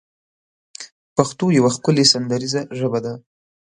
[1.15, 3.13] پښتو يوه ښکلې سندريزه ژبه ده